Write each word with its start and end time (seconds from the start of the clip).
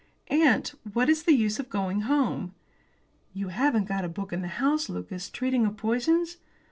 "Aunt, 0.29 0.69
what 0.93 1.09
is 1.11 1.21
the 1.21 1.33
use 1.35 1.59
of 1.59 1.69
going 1.69 2.01
home?" 2.09 2.55
"You 3.35 3.49
haven't 3.49 3.85
got 3.85 4.03
a 4.03 4.09
book 4.09 4.33
in 4.33 4.41
the 4.41 4.47
house, 4.57 4.89
Lucas, 4.89 5.29
treating 5.29 5.63
of 5.67 5.77
poisons?" 5.77 6.37